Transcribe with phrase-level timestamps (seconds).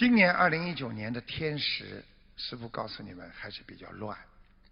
[0.00, 2.02] 今年二零一九年的天时，
[2.34, 4.16] 师傅告诉你们还是比较乱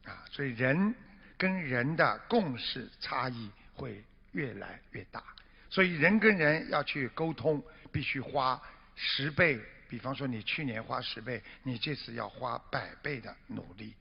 [0.06, 0.94] 啊，所以人
[1.36, 4.02] 跟人的共识差异会
[4.32, 5.22] 越来越大，
[5.68, 7.62] 所以人跟人要去沟通，
[7.92, 8.58] 必须花
[8.96, 9.60] 十倍。
[9.86, 13.92] 比方说，你去年花十倍，你这次要花百倍的努力。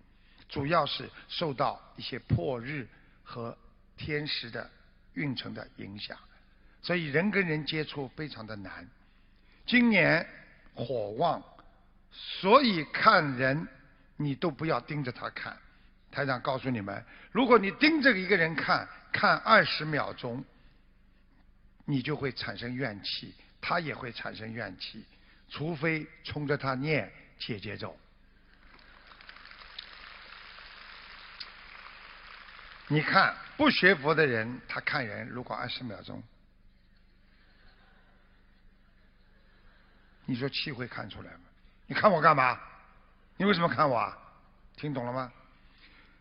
[0.47, 2.87] 主要是受到一些破日
[3.21, 3.57] 和
[3.97, 4.69] 天时的
[5.15, 6.17] 运程的影响，
[6.81, 8.89] 所以人跟人接触非常的难。
[9.65, 10.25] 今年
[10.77, 11.43] 火旺，
[12.11, 13.67] 所以看人
[14.15, 15.57] 你都不要盯着他看。
[16.11, 20.43] 台长告诉你们，如果你盯着一个人看，看二十秒钟，
[21.85, 25.05] 你就会产生怨气，他也会产生怨气，
[25.49, 27.95] 除非冲着他念姐姐咒。
[32.87, 36.23] 你看，不学佛的人，他看人如果二十秒钟，
[40.27, 41.39] 你说气会看出来吗？
[41.87, 42.59] 你看我干嘛？
[43.37, 44.15] 你为什么看我啊？
[44.75, 45.31] 听懂了吗？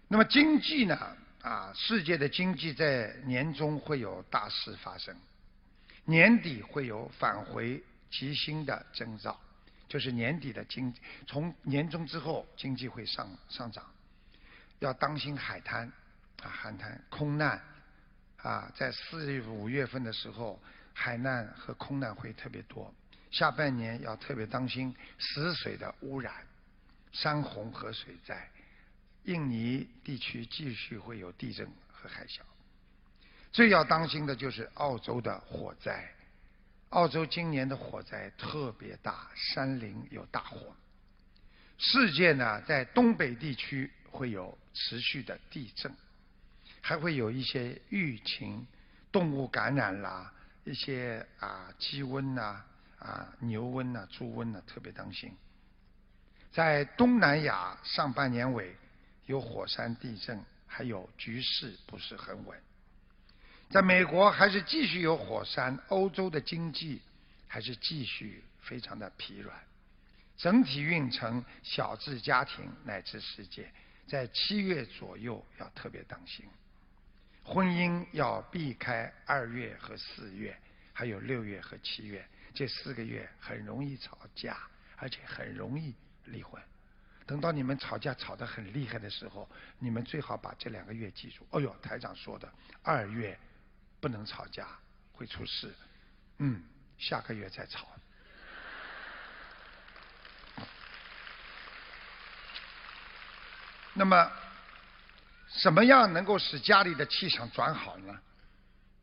[0.08, 1.16] 那么经济呢？
[1.42, 5.14] 啊，世界的经济在年中会有大事发生，
[6.04, 9.38] 年底会有返回吉星的征兆，
[9.88, 10.94] 就是年底的经，
[11.26, 13.84] 从年终之后经济会上上涨，
[14.78, 15.92] 要当心海滩。
[16.42, 17.58] 啊，海滩空难
[18.42, 20.60] 啊，在四月五月份的时候，
[20.92, 22.94] 海难和空难会特别多。
[23.30, 26.34] 下半年要特别当心死水的污染、
[27.12, 28.48] 山洪和水灾。
[29.24, 32.40] 印尼地区继续会有地震和海啸。
[33.52, 36.08] 最要当心的就是澳洲的火灾。
[36.90, 40.74] 澳洲今年的火灾特别大，山林有大火。
[41.78, 45.92] 世界呢，在东北地区会有持续的地震。
[46.80, 48.64] 还会有一些疫情，
[49.10, 50.32] 动物感染啦，
[50.64, 52.66] 一些啊鸡瘟呐，啊
[52.98, 55.36] 啊牛瘟呐，猪瘟呐，特别当心。
[56.52, 58.74] 在东南亚上半年尾
[59.26, 62.58] 有火山地震，还有局势不是很稳。
[63.68, 67.02] 在美国还是继续有火山，欧洲的经济
[67.46, 69.54] 还是继续非常的疲软。
[70.36, 73.70] 整体运程小至家庭乃至世界，
[74.06, 76.44] 在七月左右要特别当心。
[77.42, 80.56] 婚姻要避开二月和四月，
[80.92, 82.24] 还有六月和七月
[82.56, 84.56] 这四个月很容易吵架，
[84.96, 85.94] 而且很容易
[86.24, 86.60] 离婚。
[87.26, 89.46] 等到你们吵架吵得很厉害的时候，
[89.78, 91.46] 你们最好把这两个月记住。
[91.50, 92.50] 哦呦，台长说的
[92.82, 93.38] 二月
[94.00, 94.66] 不能吵架，
[95.12, 95.74] 会出事。
[96.38, 96.62] 嗯，
[96.96, 97.86] 下个月再吵。
[103.92, 104.32] 那么。
[105.62, 108.20] 怎么样能够使家里的气场转好呢？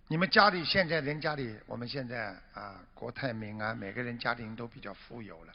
[0.10, 5.54] 你们家里现在人家里，我们现在啊，国泰民安，每个人家庭都比较富有了。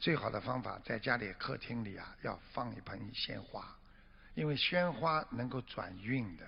[0.00, 3.64] 最好的方法，在家里客厅里啊，要放一盆鲜花，
[4.34, 6.44] 因为鲜花能够转运的。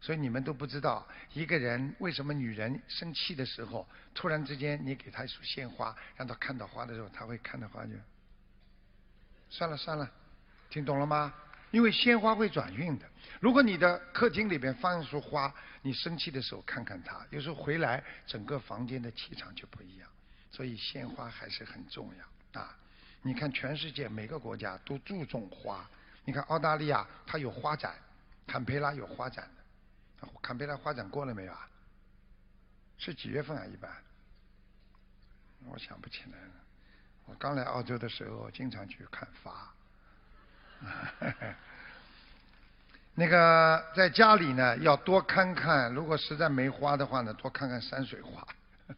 [0.00, 7.92] 所以你们都不知道，一个人为什么女人生气的时候，突然之间你给她一束鲜花，让她看到花的时候，她会看到花就
[9.50, 10.08] 算了算了，
[10.70, 11.34] 听懂了吗？
[11.74, 13.06] 因为鲜花会转运的。
[13.40, 15.52] 如果你的客厅里边放一束花，
[15.82, 20.08] 你生气的时候看看它，有时候回来整个房间的气场就不一样。
[20.52, 22.78] 所以鲜花还是很重要啊！
[23.22, 25.84] 你看全世界每个国家都注重花。
[26.24, 27.96] 你看澳大利亚它有花展，
[28.46, 30.28] 坎培拉有花展的。
[30.40, 31.68] 坎培拉花展过了没有啊？
[32.98, 33.66] 是几月份啊？
[33.66, 33.90] 一般？
[35.66, 36.52] 我想不起来了。
[37.24, 39.74] 我刚来澳洲的时候经常去看花。
[43.16, 45.92] 那个在家里呢，要多看看。
[45.94, 48.46] 如果实在没花的话呢，多看看山水画。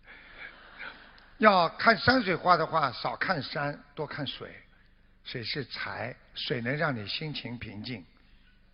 [1.38, 4.54] 要看山水画的话，少看山，多看水。
[5.24, 8.04] 水是财，水能让你心情平静。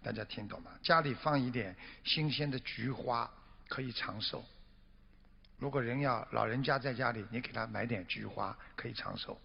[0.03, 0.71] 大家听懂吗？
[0.83, 1.75] 家里放一点
[2.05, 3.29] 新鲜的菊花，
[3.69, 4.45] 可以长寿。
[5.59, 9.41] 如果人要老人家在家里，你给他买点菊花，可以长寿。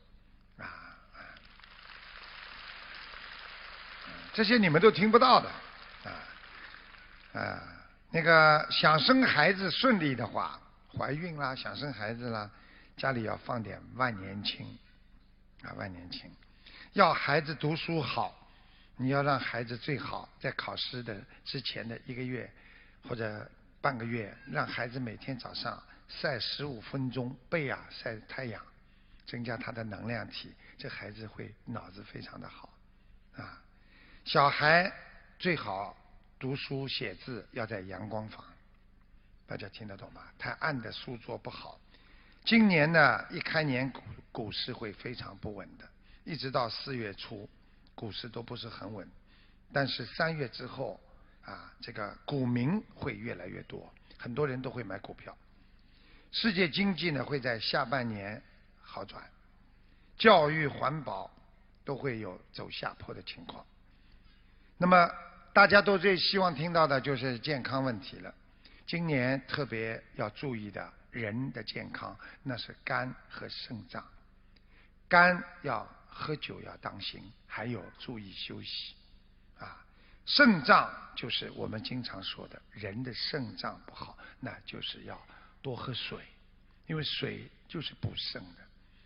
[0.58, 0.87] 啊。
[4.34, 5.50] 这些你们都听不到的，
[6.04, 6.12] 啊
[7.34, 7.64] 啊，
[8.12, 10.60] 那个想生孩子顺利的话，
[10.96, 12.50] 怀孕啦，想生孩子啦，
[12.96, 14.78] 家里要放点万年青，
[15.64, 16.32] 啊万年青，
[16.94, 18.48] 要孩子读书好，
[18.96, 22.48] 你要让孩子最好在考试的之前的一个月
[23.08, 23.50] 或者
[23.82, 28.62] 半个月，让孩子每天早上晒十五分钟背啊晒太阳，
[29.26, 32.70] 增加他的能量体，这孩子会脑子非常的好，
[33.36, 33.62] 啊。
[34.28, 34.92] 小孩
[35.40, 35.96] 最好
[36.38, 38.44] 读书写字要在阳光房，
[39.46, 40.22] 大家听得懂吗？
[40.38, 41.80] 太暗的书桌不好。
[42.44, 44.02] 今年呢，一开年股
[44.34, 45.88] 股市会非常不稳的，
[46.26, 47.50] 一直到四月初，
[47.96, 49.10] 股市都不是很稳。
[49.72, 51.00] 但是三月之后，
[51.46, 55.34] 啊，这个股民会越来越多，很多人都会买股票。
[56.34, 58.44] 世界经济呢会在下半年
[58.82, 59.24] 好转，
[60.18, 61.32] 教育、环保
[61.86, 63.66] 都会有走下坡的情况。
[64.78, 65.10] 那么
[65.54, 68.34] 大家都最希望听到的就是健康问题了。
[68.86, 74.06] 今年特别要注意的人的健康，那是肝和肾脏。
[75.10, 78.94] 肝要喝酒要当心，还有注意休息。
[79.60, 79.84] 啊，
[80.26, 85.20] 肾脏就是我们经常说的，人的肾脏不好，那就是要
[85.62, 86.20] 多喝水，
[86.86, 88.62] 因为水就是补肾的。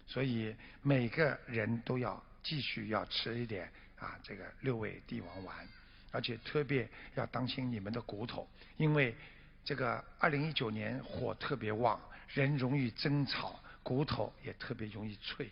[0.05, 5.67] 所以每个人都要继续要吃一点啊，这个六味地黄丸，
[6.11, 8.47] 而且特别要当心你们的骨头，
[8.77, 9.15] 因为
[9.63, 15.49] 这个二零一九年火特别旺，人容易争吵，骨头也特别容易脆。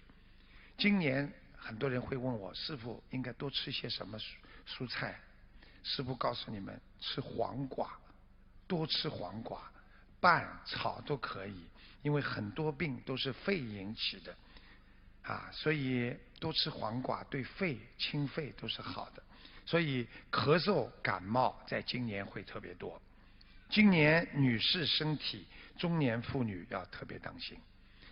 [0.78, 4.18] 今年很多人会问我，师傅应该多吃些什么？
[4.18, 4.24] 蔬
[4.66, 5.20] 蔬菜，
[5.84, 7.92] 师傅告诉你们吃黄瓜，
[8.68, 9.62] 多吃黄瓜，
[10.20, 11.66] 拌炒都可以，
[12.02, 14.36] 因为很多病都是肺引起的，
[15.24, 19.22] 啊，所以多吃黄瓜对肺清肺都是好的，
[19.66, 23.00] 所以咳嗽感冒在今年会特别多，
[23.70, 25.46] 今年女士身体，
[25.78, 27.58] 中年妇女要特别当心，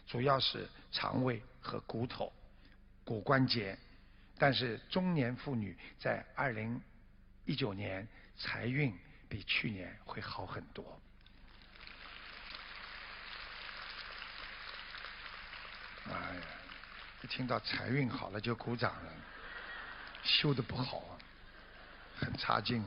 [0.05, 2.31] 主要是肠胃和骨头、
[3.03, 3.77] 骨关节。
[4.37, 6.79] 但是中年妇女在二零
[7.45, 8.07] 一九年
[8.37, 8.93] 财运
[9.27, 11.01] 比去年会好很多。
[17.21, 19.11] 一听到财运好了就鼓掌了，
[20.23, 21.17] 修的不好啊，
[22.19, 22.83] 很差劲。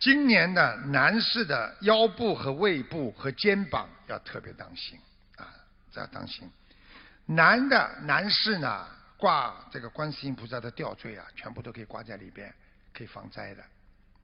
[0.00, 4.98] 今年的男士的腰部和胃部和肩膀要特别当心
[5.36, 5.54] 啊，
[5.94, 6.50] 要当心。
[7.26, 12.52] 男的男士呢，挂这个观世音菩萨的吊坠啊，全部都可以挂在里边，
[12.92, 13.62] 可以防灾的，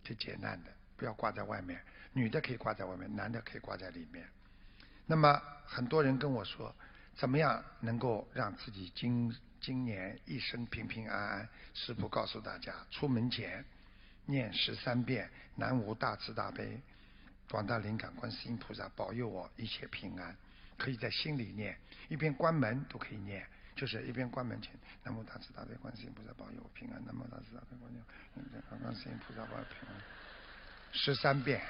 [0.04, 1.80] 可以解难的，不要挂在外面。
[2.12, 4.28] 女的可以挂在外面，男的可以挂在里面。
[5.06, 6.74] 那么很多人跟我说，
[7.18, 11.48] 怎么样能够让自己今今年一生平平安安？
[11.74, 13.64] 师父告诉大家，出门前
[14.24, 16.80] 念十三遍南无大慈大悲
[17.50, 20.36] 广大灵感观世音菩萨保佑我一切平安。
[20.76, 21.76] 可以在心里念，
[22.08, 23.44] 一边关门都可以念，
[23.74, 24.70] 就是一边关门前，
[25.02, 27.76] 南无大慈大悲观世音菩萨保佑我平安，南无大慈大悲
[28.78, 30.00] 观世音菩萨保佑平安，
[30.92, 31.60] 十三遍。